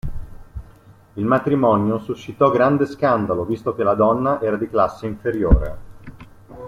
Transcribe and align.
Il 1.13 1.25
matrimonio 1.25 1.99
suscitò 1.99 2.49
grande 2.49 2.87
scandalo 2.87 3.45
visto 3.45 3.75
che 3.75 3.83
la 3.83 3.93
donna 3.93 4.41
era 4.41 4.57
di 4.57 4.67
classe 4.67 5.05
inferiore. 5.05 5.77